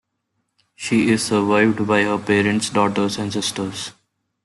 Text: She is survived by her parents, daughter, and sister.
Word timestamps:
She 0.73 1.11
is 1.11 1.21
survived 1.23 1.85
by 1.85 2.01
her 2.05 2.17
parents, 2.17 2.71
daughter, 2.71 3.03
and 3.19 3.31
sister. 3.31 3.71